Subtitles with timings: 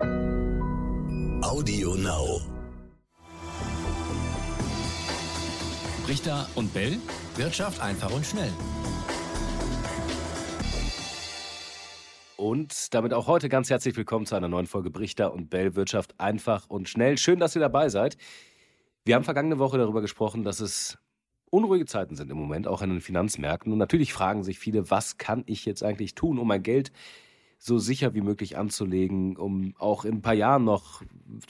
[0.00, 2.40] Audio Now.
[6.08, 6.96] Richter und Bell.
[7.36, 8.50] Wirtschaft einfach und schnell.
[12.38, 16.18] Und damit auch heute ganz herzlich willkommen zu einer neuen Folge Brichter und Bell Wirtschaft
[16.18, 17.18] einfach und schnell.
[17.18, 18.16] Schön, dass ihr dabei seid.
[19.04, 20.96] Wir haben vergangene Woche darüber gesprochen, dass es
[21.50, 23.70] unruhige Zeiten sind im Moment, auch in den Finanzmärkten.
[23.70, 26.90] Und natürlich fragen sich viele, was kann ich jetzt eigentlich tun, um mein Geld
[27.62, 31.02] so sicher wie möglich anzulegen, um auch in ein paar Jahren noch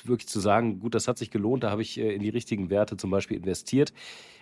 [0.05, 2.69] wirklich zu sagen, gut, das hat sich gelohnt, da habe ich äh, in die richtigen
[2.69, 3.93] Werte zum Beispiel investiert.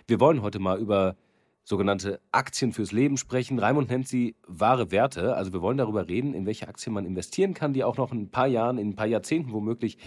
[0.07, 1.15] Wir wollen heute mal über
[1.63, 3.59] sogenannte Aktien fürs Leben sprechen.
[3.59, 5.35] Raimund nennt sie wahre Werte.
[5.35, 8.21] Also wir wollen darüber reden, in welche Aktien man investieren kann, die auch noch in
[8.21, 9.99] ein paar Jahren, in ein paar Jahrzehnten womöglich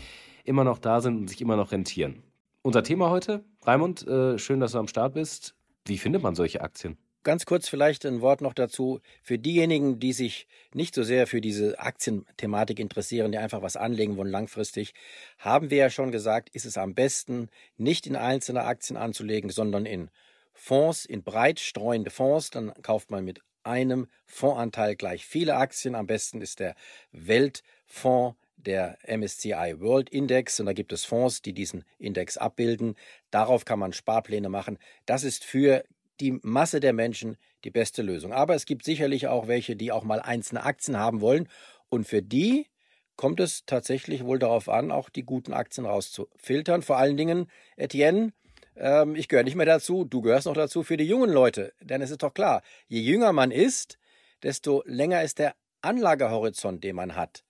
[0.43, 2.25] immer noch da sind und sich immer noch rentieren.
[2.63, 5.55] Unser Thema heute, Raimund, äh, schön, dass du am Start bist.
[5.85, 6.97] Wie findet man solche Aktien?
[7.25, 9.01] Ganz kurz vielleicht ein Wort noch dazu.
[9.23, 14.17] Für diejenigen, die sich nicht so sehr für diese Aktienthematik interessieren, die einfach was anlegen
[14.17, 14.93] wollen langfristig,
[15.39, 19.87] haben wir ja schon gesagt, ist es am besten, nicht in einzelne Aktien anzulegen, sondern
[19.87, 20.11] in
[20.53, 22.51] Fonds, in breit streuende Fonds.
[22.51, 25.95] Dann kauft man mit einem Fondsanteil gleich viele Aktien.
[25.95, 26.75] Am besten ist der
[27.13, 32.97] Weltfonds der MSCI World Index und da gibt es Fonds, die diesen Index abbilden.
[33.31, 34.79] Darauf kann man Sparpläne machen.
[35.07, 35.85] Das ist für
[36.23, 38.33] die Masse der Menschen die beste Lösung.
[38.33, 41.49] Aber es gibt sicherlich auch welche, die auch mal einzelne Aktien haben wollen.
[41.89, 42.69] Und für die
[43.17, 46.83] kommt es tatsächlich wohl darauf an, auch die guten Aktien rauszufiltern.
[46.83, 48.33] Vor allen Dingen, Etienne,
[48.77, 51.75] ähm, ich gehöre nicht mehr dazu, du gehörst noch dazu für die jungen Leute.
[51.81, 53.99] Denn es ist doch klar, je jünger man ist,
[54.43, 57.45] desto länger ist der Anlagehorizont, den man hat.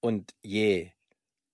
[0.00, 0.90] Und je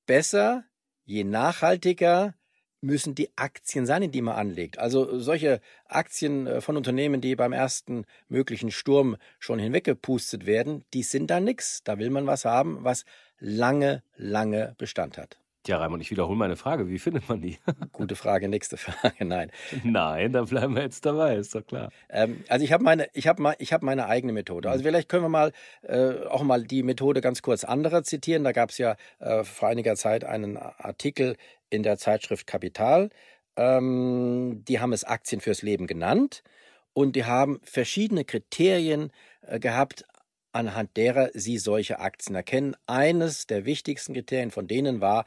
[0.06, 0.65] besser,
[1.05, 2.34] je nachhaltiger,
[2.83, 4.78] müssen die Aktien sein, in die man anlegt.
[4.78, 11.03] Also solche Aktien äh, von Unternehmen, die beim ersten möglichen Sturm schon hinweggepustet werden, die
[11.03, 11.83] sind da nichts.
[11.84, 13.05] Da will man was haben, was
[13.38, 15.38] lange, lange Bestand hat.
[15.64, 16.88] Ja, Raimund, ich wiederhole meine Frage.
[16.88, 17.56] Wie findet man die?
[17.92, 19.25] Gute Frage, nächste Frage.
[19.25, 19.53] Nein.
[19.84, 21.91] Nein, dann bleiben wir jetzt dabei, ist doch klar.
[22.10, 24.71] Ähm, also ich habe meine, ich habe mal, ich habe meine eigene Methode.
[24.71, 28.42] Also vielleicht können wir mal äh, auch mal die Methode ganz kurz anderer zitieren.
[28.42, 31.37] Da gab es ja äh, vor einiger Zeit einen Artikel
[31.72, 33.10] in der Zeitschrift Kapital.
[33.56, 36.43] Ähm, die haben es Aktien fürs Leben genannt
[36.93, 39.10] und die haben verschiedene Kriterien
[39.43, 40.05] äh, gehabt,
[40.53, 42.77] anhand derer sie solche Aktien erkennen.
[42.87, 45.25] Eines der wichtigsten Kriterien von denen war,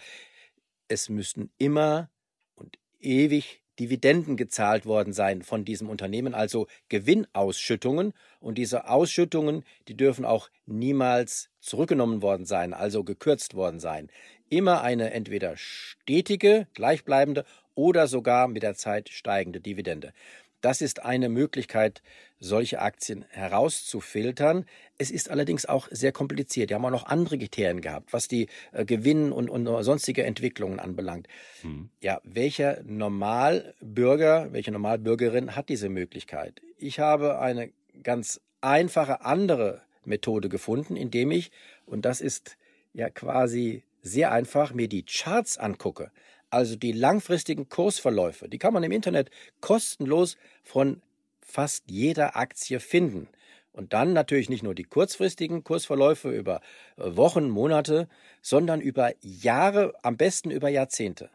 [0.87, 2.09] es müssten immer
[2.55, 8.13] und ewig Dividenden gezahlt worden sein von diesem Unternehmen, also Gewinnausschüttungen.
[8.39, 14.09] Und diese Ausschüttungen, die dürfen auch niemals zurückgenommen worden sein, also gekürzt worden sein.
[14.49, 20.13] Immer eine entweder stetige, gleichbleibende oder sogar mit der Zeit steigende Dividende.
[20.61, 22.01] Das ist eine Möglichkeit,
[22.39, 24.65] solche Aktien herauszufiltern.
[24.97, 26.69] Es ist allerdings auch sehr kompliziert.
[26.69, 30.79] Die haben auch noch andere Kriterien gehabt, was die äh, Gewinn- und, und sonstige Entwicklungen
[30.79, 31.27] anbelangt.
[31.61, 31.89] Hm.
[32.01, 36.61] Ja, welcher Normalbürger, welche Normalbürgerin hat diese Möglichkeit?
[36.79, 37.69] Ich habe eine
[38.01, 41.51] ganz einfache andere Methode gefunden, indem ich,
[41.85, 42.57] und das ist
[42.93, 46.11] ja quasi sehr einfach, mir die Charts angucke
[46.55, 49.29] also die langfristigen Kursverläufe, die kann man im Internet
[49.59, 51.01] kostenlos von
[51.41, 53.27] fast jeder Aktie finden.
[53.73, 56.61] Und dann natürlich nicht nur die kurzfristigen Kursverläufe über
[56.95, 58.07] äh, Wochen, Monate,
[58.41, 61.29] sondern über Jahre, am besten über Jahrzehnte.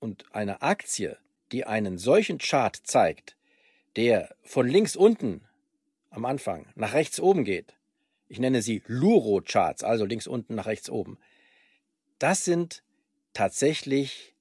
[0.00, 1.16] Und eine Aktie,
[1.52, 3.36] die einen solchen Chart zeigt,
[3.94, 5.42] der von links unten
[6.10, 7.74] am Anfang nach rechts oben geht,
[8.28, 11.18] ich nenne sie Luro-Charts, also links unten nach rechts oben,
[12.18, 12.82] das sind
[13.32, 14.34] tatsächlich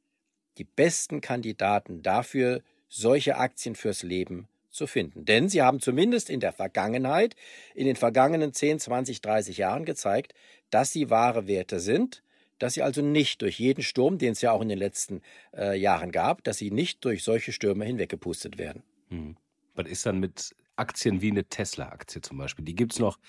[0.57, 5.25] die besten Kandidaten dafür, solche Aktien fürs Leben zu finden.
[5.25, 7.35] Denn sie haben zumindest in der Vergangenheit,
[7.73, 10.33] in den vergangenen 10, 20, 30 Jahren gezeigt,
[10.69, 12.23] dass sie wahre Werte sind,
[12.59, 15.21] dass sie also nicht durch jeden Sturm, den es ja auch in den letzten
[15.53, 18.83] äh, Jahren gab, dass sie nicht durch solche Stürme hinweggepustet werden.
[19.09, 19.35] Hm.
[19.73, 22.63] Was ist dann mit Aktien wie eine Tesla-Aktie zum Beispiel?
[22.63, 23.19] Die gibt es noch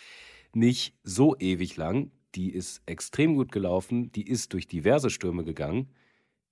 [0.52, 2.12] nicht so ewig lang.
[2.36, 4.12] Die ist extrem gut gelaufen.
[4.12, 5.88] Die ist durch diverse Stürme gegangen.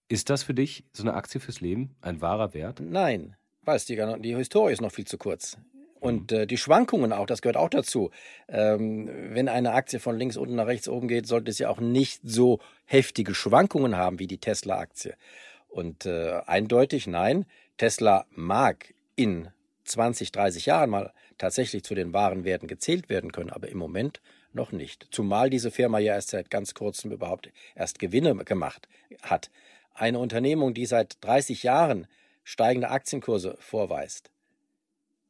[0.08, 2.80] Ist das für dich so eine Aktie fürs Leben ein wahrer Wert?
[2.80, 5.58] Nein, weiß die, die Historie ist noch viel zu kurz.
[6.00, 6.38] Und mhm.
[6.38, 8.10] äh, die Schwankungen auch, das gehört auch dazu.
[8.48, 12.20] Ähm, wenn eine Aktie von links unten nach rechts oben geht, sollte sie auch nicht
[12.24, 15.14] so heftige Schwankungen haben wie die Tesla-Aktie.
[15.68, 17.46] Und äh, eindeutig nein,
[17.76, 19.48] Tesla mag in
[19.84, 24.20] 20, 30 Jahren mal tatsächlich zu den wahren Werten gezählt werden können, aber im Moment
[24.54, 25.08] noch nicht.
[25.10, 28.88] Zumal diese Firma ja erst seit ganz kurzem überhaupt erst Gewinne gemacht
[29.22, 29.50] hat
[29.94, 32.06] eine Unternehmung, die seit 30 Jahren
[32.42, 34.30] steigende Aktienkurse vorweist,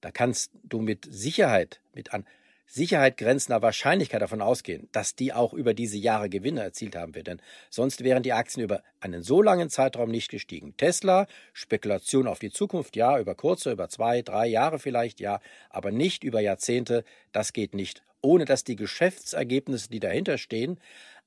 [0.00, 2.26] da kannst du mit Sicherheit, mit an
[2.66, 7.26] Sicherheit grenzender Wahrscheinlichkeit davon ausgehen, dass die auch über diese Jahre Gewinne erzielt haben wird.
[7.26, 7.40] Denn
[7.70, 10.76] sonst wären die Aktien über einen so langen Zeitraum nicht gestiegen.
[10.76, 15.40] Tesla, Spekulation auf die Zukunft, ja, über kurze, über zwei, drei Jahre vielleicht, ja,
[15.70, 17.04] aber nicht über Jahrzehnte.
[17.32, 20.80] Das geht nicht, ohne dass die Geschäftsergebnisse, die dahinter stehen,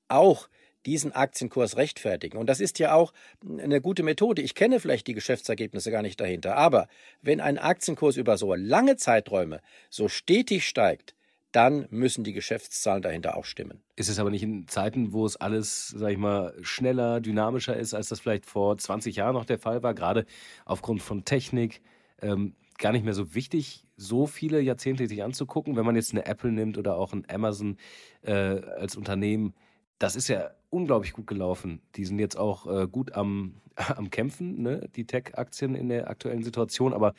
[0.08, 0.50] auch
[0.86, 2.38] diesen Aktienkurs rechtfertigen.
[2.38, 3.12] Und das ist ja auch
[3.46, 4.42] eine gute Methode.
[4.42, 6.56] Ich kenne vielleicht die Geschäftsergebnisse gar nicht dahinter.
[6.56, 6.88] Aber
[7.22, 11.14] wenn ein Aktienkurs über so lange Zeiträume so stetig steigt,
[11.52, 13.82] dann müssen die Geschäftszahlen dahinter auch stimmen.
[13.96, 17.94] Ist es aber nicht in Zeiten, wo es alles, sag ich mal, schneller, dynamischer ist,
[17.94, 20.26] als das vielleicht vor 20 Jahren noch der Fall war, gerade
[20.66, 21.82] aufgrund von Technik,
[22.22, 26.26] ähm, gar nicht mehr so wichtig, so viele Jahrzehnte sich anzugucken, wenn man jetzt eine
[26.26, 27.78] Apple nimmt oder auch ein Amazon
[28.22, 29.56] äh, als Unternehmen.
[30.00, 31.82] Das ist ja unglaublich gut gelaufen.
[31.96, 34.90] Die sind jetzt auch äh, gut am, am Kämpfen, ne?
[34.96, 36.94] die Tech-Aktien in der aktuellen Situation.
[36.94, 37.14] Aber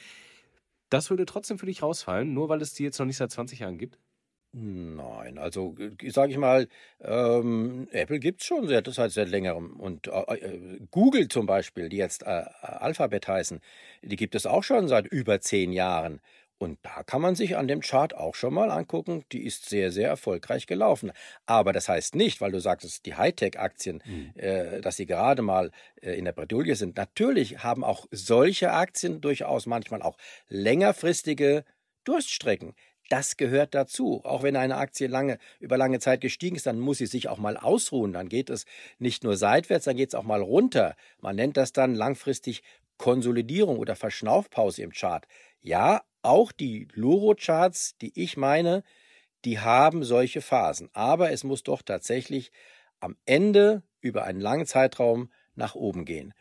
[0.90, 3.60] das würde trotzdem für dich rausfallen, nur weil es die jetzt noch nicht seit 20
[3.60, 3.98] Jahren gibt?
[4.52, 6.68] Nein, also sage ich mal,
[7.02, 9.78] ähm, Apple gibt es schon seit, seit, seit längerem.
[9.78, 13.60] Und äh, äh, Google zum Beispiel, die jetzt äh, Alphabet heißen,
[14.02, 16.20] die gibt es auch schon seit über zehn Jahren.
[16.56, 19.92] Und da kann man sich an dem Chart auch schon mal angucken, die ist sehr,
[19.92, 21.12] sehr erfolgreich gelaufen.
[21.46, 24.32] Aber das heißt nicht, weil du sagst, die Hightech-Aktien, mhm.
[24.34, 26.96] äh, dass sie gerade mal äh, in der Bredouille sind.
[26.96, 30.16] Natürlich haben auch solche Aktien durchaus manchmal auch
[30.48, 31.64] längerfristige
[32.04, 32.74] Durststrecken.
[33.08, 34.20] Das gehört dazu.
[34.24, 37.38] Auch wenn eine Aktie lange, über lange Zeit gestiegen ist, dann muss sie sich auch
[37.38, 38.12] mal ausruhen.
[38.12, 38.66] Dann geht es
[38.98, 40.94] nicht nur seitwärts, dann geht es auch mal runter.
[41.20, 42.62] Man nennt das dann langfristig
[42.98, 45.26] Konsolidierung oder Verschnaufpause im Chart.
[45.60, 48.82] Ja, auch die Luro-Charts, die ich meine,
[49.44, 50.90] die haben solche Phasen.
[50.92, 52.52] Aber es muss doch tatsächlich
[53.00, 56.34] am Ende über einen langen Zeitraum nach oben gehen.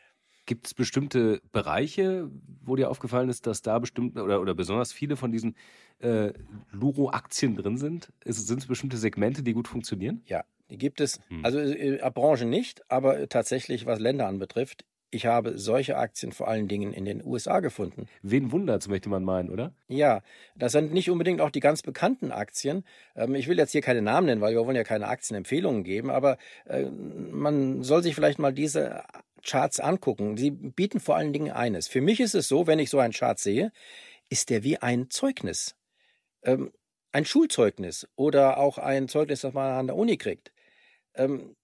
[0.48, 2.32] Gibt es bestimmte Bereiche,
[2.64, 5.56] wo dir aufgefallen ist, dass da bestimmt oder, oder besonders viele von diesen
[6.00, 6.32] äh,
[6.72, 8.14] Luro-Aktien drin sind?
[8.24, 10.24] Sind es bestimmte Segmente, die gut funktionieren?
[10.26, 11.20] Ja, die gibt es.
[11.28, 11.44] Hm.
[11.44, 16.68] Also äh, Branchen nicht, aber tatsächlich, was Länder anbetrifft, ich habe solche Aktien vor allen
[16.68, 18.08] Dingen in den USA gefunden.
[18.22, 19.74] Wen wundert's, möchte man meinen, oder?
[19.88, 20.22] Ja,
[20.56, 22.84] das sind nicht unbedingt auch die ganz bekannten Aktien.
[23.16, 26.10] Ähm, ich will jetzt hier keine Namen nennen, weil wir wollen ja keine Aktienempfehlungen geben,
[26.10, 29.04] aber äh, man soll sich vielleicht mal diese
[29.48, 30.38] Charts angucken.
[30.38, 31.88] Sie bieten vor allen Dingen eines.
[31.88, 33.72] Für mich ist es so, wenn ich so einen Chart sehe,
[34.30, 35.76] ist der wie ein Zeugnis.
[36.44, 36.72] Ähm,
[37.12, 40.52] ein Schulzeugnis oder auch ein Zeugnis, das man an der Uni kriegt.
[41.16, 41.56] Ähm,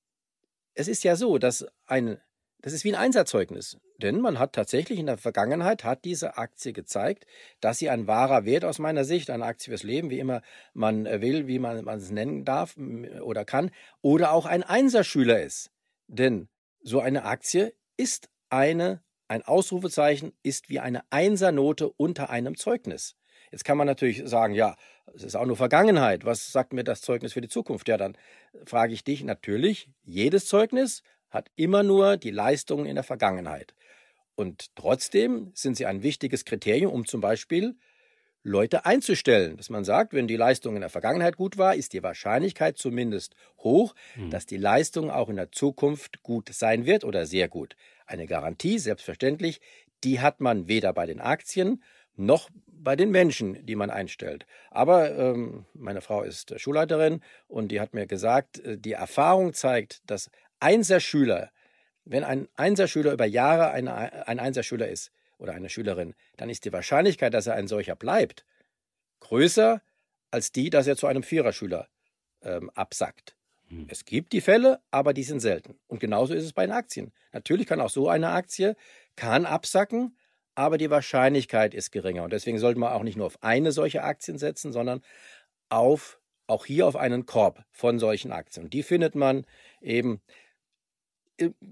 [0.74, 2.19] es ist ja so, dass ein
[2.63, 3.77] das ist wie ein Einserzeugnis.
[3.97, 7.27] Denn man hat tatsächlich in der Vergangenheit hat diese Aktie gezeigt,
[7.59, 10.41] dass sie ein wahrer Wert aus meiner Sicht, eine Aktie fürs Leben, wie immer
[10.74, 12.77] man will, wie man, man es nennen darf
[13.21, 13.69] oder kann,
[14.01, 15.71] oder auch ein Einserschüler ist.
[16.07, 16.47] Denn
[16.83, 23.15] so eine Aktie ist eine, ein Ausrufezeichen ist wie eine Einsernote unter einem Zeugnis.
[23.51, 24.75] Jetzt kann man natürlich sagen, ja,
[25.13, 26.25] es ist auch nur Vergangenheit.
[26.25, 27.88] Was sagt mir das Zeugnis für die Zukunft?
[27.88, 28.18] Ja, dann
[28.65, 33.74] frage ich dich natürlich, jedes Zeugnis hat immer nur die Leistungen in der Vergangenheit.
[34.36, 37.75] Und trotzdem sind sie ein wichtiges Kriterium, um zum Beispiel
[38.43, 39.57] Leute einzustellen.
[39.57, 43.35] Dass man sagt, wenn die Leistung in der Vergangenheit gut war, ist die Wahrscheinlichkeit zumindest
[43.59, 44.29] hoch, mhm.
[44.29, 47.75] dass die Leistung auch in der Zukunft gut sein wird oder sehr gut.
[48.05, 49.61] Eine Garantie, selbstverständlich,
[50.03, 51.81] die hat man weder bei den Aktien
[52.15, 54.45] noch bei den Menschen, die man einstellt.
[54.69, 60.01] Aber ähm, meine Frau ist Schulleiterin und die hat mir gesagt, äh, die Erfahrung zeigt,
[60.05, 60.29] dass
[60.59, 61.49] Einserschüler,
[62.03, 65.12] wenn ein Einserschüler über Jahre ein, ein Einserschüler ist
[65.43, 68.45] oder eine Schülerin, dann ist die Wahrscheinlichkeit, dass er ein solcher bleibt,
[69.19, 69.81] größer
[70.31, 71.88] als die, dass er zu einem Viererschüler
[72.41, 73.35] ähm, absackt.
[73.67, 73.88] Hm.
[73.89, 75.77] Es gibt die Fälle, aber die sind selten.
[75.88, 77.12] Und genauso ist es bei den Aktien.
[77.33, 78.75] Natürlich kann auch so eine Aktie
[79.15, 80.17] kann absacken,
[80.55, 82.23] aber die Wahrscheinlichkeit ist geringer.
[82.23, 85.01] Und deswegen sollte man auch nicht nur auf eine solche Aktien setzen, sondern
[85.69, 88.69] auf auch hier auf einen Korb von solchen Aktien.
[88.69, 89.45] Die findet man
[89.81, 90.21] eben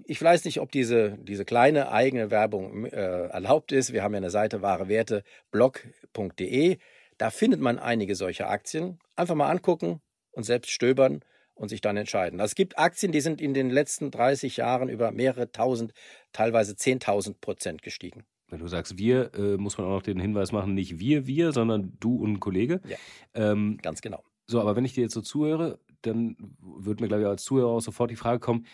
[0.06, 3.94] ich weiß nicht, ob diese, diese kleine eigene Werbung äh, erlaubt ist.
[3.94, 6.78] Wir haben ja eine Seite wahrewerteblog.de.
[7.18, 9.00] Da findet man einige solcher Aktien.
[9.16, 10.02] Einfach mal angucken
[10.32, 11.22] und selbst stöbern
[11.54, 12.40] und sich dann entscheiden.
[12.40, 15.94] Also es gibt Aktien, die sind in den letzten 30 Jahren über mehrere tausend,
[16.34, 18.24] teilweise 10.000 Prozent gestiegen.
[18.50, 21.54] Wenn du sagst wir, äh, muss man auch noch den Hinweis machen, nicht wir, wir,
[21.54, 22.82] sondern du und ein Kollege.
[22.88, 22.98] Ja,
[23.34, 24.24] ähm, ganz genau.
[24.48, 27.70] So, aber wenn ich dir jetzt so zuhöre, dann würde mir, glaube ich, als Zuhörer
[27.70, 28.66] auch sofort die Frage kommen,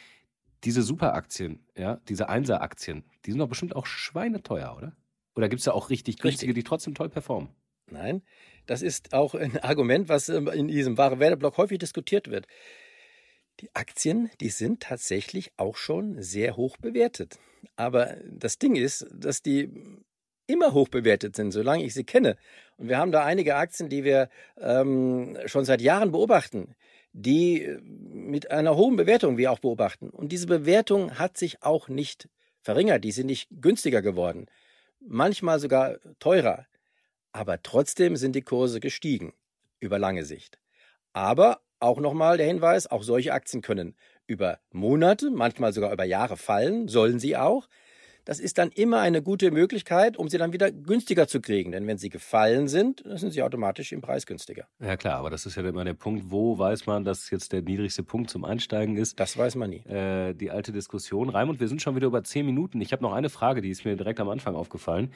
[0.64, 4.96] diese Superaktien, ja, diese Einser-Aktien, die sind doch bestimmt auch schweineteuer, oder?
[5.36, 7.50] Oder gibt es da auch richtig günstige, die trotzdem toll performen?
[7.90, 8.24] Nein,
[8.66, 12.48] das ist auch ein Argument, was ähm, in diesem wahre Werdeblock häufig diskutiert wird.
[13.60, 17.40] Die Aktien, die sind tatsächlich auch schon sehr hoch bewertet.
[17.76, 19.72] Aber das Ding ist, dass die
[20.46, 22.38] immer hoch bewertet sind, solange ich sie kenne.
[22.78, 26.76] Und wir haben da einige Aktien, die wir ähm, schon seit Jahren beobachten,
[27.14, 30.10] die äh, mit einer hohen Bewertung wir auch beobachten.
[30.10, 32.30] Und diese Bewertung hat sich auch nicht
[32.62, 34.48] verringert, die sind nicht günstiger geworden,
[35.00, 36.66] manchmal sogar teurer.
[37.32, 39.34] Aber trotzdem sind die Kurse gestiegen
[39.80, 40.60] über lange Sicht.
[41.14, 43.96] Aber auch nochmal der Hinweis, auch solche Aktien können
[44.26, 47.68] über Monate, manchmal sogar über Jahre fallen, sollen sie auch.
[48.28, 51.72] Das ist dann immer eine gute Möglichkeit, um sie dann wieder günstiger zu kriegen.
[51.72, 54.68] Denn wenn sie gefallen sind, dann sind sie automatisch im Preis günstiger.
[54.82, 57.62] Ja klar, aber das ist ja immer der Punkt, wo weiß man, dass jetzt der
[57.62, 59.18] niedrigste Punkt zum Einsteigen ist.
[59.18, 59.78] Das weiß man nie.
[59.86, 61.30] Äh, die alte Diskussion.
[61.30, 62.82] Raimund, wir sind schon wieder über zehn Minuten.
[62.82, 65.14] Ich habe noch eine Frage, die ist mir direkt am Anfang aufgefallen.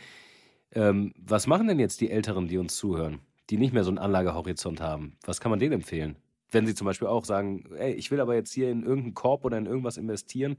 [0.73, 3.97] Ähm, was machen denn jetzt die Älteren, die uns zuhören, die nicht mehr so einen
[3.97, 5.17] Anlagehorizont haben?
[5.25, 6.15] Was kann man denen empfehlen?
[6.49, 9.43] Wenn sie zum Beispiel auch sagen, ey, ich will aber jetzt hier in irgendeinen Korb
[9.43, 10.55] oder in irgendwas investieren,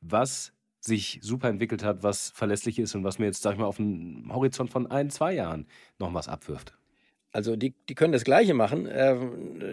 [0.00, 3.66] was sich super entwickelt hat, was verlässlich ist und was mir jetzt, sag ich mal,
[3.66, 5.66] auf einen Horizont von ein, zwei Jahren
[5.98, 6.79] noch was abwirft.
[7.32, 9.16] Also die, die können das Gleiche machen, äh,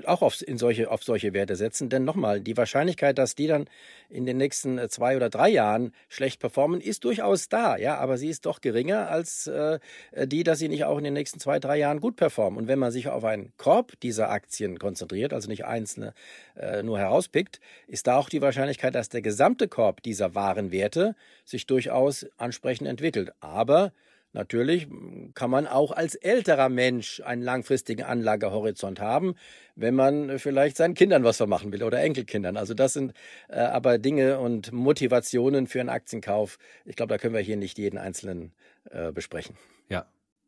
[0.06, 1.90] auch auf, in solche, auf solche Werte setzen.
[1.90, 3.66] Denn nochmal, die Wahrscheinlichkeit, dass die dann
[4.10, 7.76] in den nächsten äh, zwei oder drei Jahren schlecht performen, ist durchaus da.
[7.78, 9.80] Ja, aber sie ist doch geringer als äh,
[10.14, 12.60] die, dass sie nicht auch in den nächsten zwei, drei Jahren gut performen.
[12.60, 16.14] Und wenn man sich auf einen Korb dieser Aktien konzentriert, also nicht einzelne
[16.56, 21.16] äh, nur herauspickt, ist da auch die Wahrscheinlichkeit, dass der gesamte Korb dieser wahren Werte
[21.44, 23.32] sich durchaus ansprechend entwickelt.
[23.40, 23.94] Aber
[24.34, 24.88] Natürlich
[25.34, 29.36] kann man auch als älterer Mensch einen langfristigen Anlagehorizont haben,
[29.76, 32.58] wenn man vielleicht seinen Kindern was vermachen will oder Enkelkindern.
[32.58, 33.14] Also das sind
[33.50, 36.58] äh, aber Dinge und Motivationen für einen Aktienkauf.
[36.86, 38.54] Ich glaube, da können wir hier nicht jeden einzelnen
[38.92, 39.56] äh, besprechen.
[39.90, 40.06] Ja,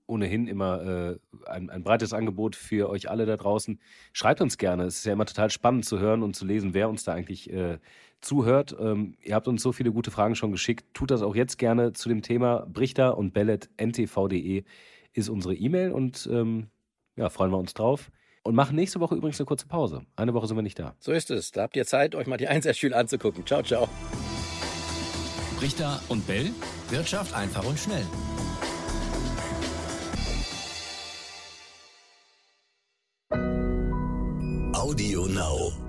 [0.10, 3.80] ohnehin immer äh, ein, ein, breites Angebot für euch alle da draußen.
[4.12, 4.84] Schreibt uns gerne.
[4.84, 7.52] Es ist ja immer total spannend zu hören und zu lesen, wer uns da eigentlich
[7.52, 7.78] äh,
[8.22, 8.76] zuhört.
[8.80, 10.86] Ähm, ihr habt uns so viele gute Fragen schon geschickt.
[10.94, 12.66] Tut das auch jetzt gerne zu dem Thema.
[12.68, 14.64] Brichter und Bellet ntv.de
[15.14, 16.68] ist unsere E-Mail und ähm,
[17.16, 18.12] ja, freuen wir uns drauf.
[18.44, 20.02] Und machen nächste Woche übrigens eine kurze Pause.
[20.16, 20.96] Eine Woche sind wir nicht da.
[21.00, 21.52] So ist es.
[21.52, 23.46] Da habt ihr Zeit, euch mal die Einsatzstühle anzugucken.
[23.46, 23.88] Ciao, ciao.
[25.58, 26.52] Brichter und Bell.
[26.90, 28.06] Wirtschaft einfach und schnell.
[34.90, 35.89] Audio Now.